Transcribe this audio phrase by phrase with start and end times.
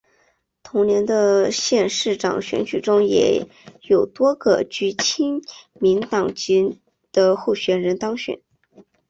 [0.63, 3.45] 同年的县市长选举中也
[3.83, 5.43] 有多个具亲
[5.73, 6.79] 民党籍
[7.11, 8.41] 的候选人当选。